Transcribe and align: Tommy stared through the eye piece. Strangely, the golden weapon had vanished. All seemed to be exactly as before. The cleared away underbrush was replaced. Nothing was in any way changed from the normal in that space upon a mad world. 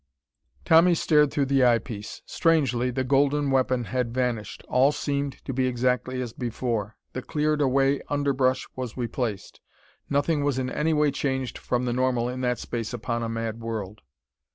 Tommy 0.65 0.95
stared 0.95 1.29
through 1.29 1.45
the 1.45 1.63
eye 1.63 1.77
piece. 1.77 2.23
Strangely, 2.25 2.89
the 2.89 3.03
golden 3.03 3.51
weapon 3.51 3.83
had 3.83 4.11
vanished. 4.15 4.65
All 4.67 4.91
seemed 4.91 5.33
to 5.45 5.53
be 5.53 5.67
exactly 5.67 6.19
as 6.23 6.33
before. 6.33 6.97
The 7.13 7.21
cleared 7.21 7.61
away 7.61 8.01
underbrush 8.09 8.67
was 8.75 8.97
replaced. 8.97 9.61
Nothing 10.09 10.43
was 10.43 10.57
in 10.57 10.71
any 10.71 10.93
way 10.95 11.11
changed 11.11 11.59
from 11.59 11.85
the 11.85 11.93
normal 11.93 12.27
in 12.29 12.41
that 12.41 12.57
space 12.57 12.93
upon 12.95 13.21
a 13.21 13.29
mad 13.29 13.59
world. 13.59 14.01